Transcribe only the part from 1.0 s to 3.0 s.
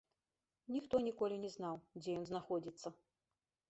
ніколі не знаў, дзе ён знаходзіцца.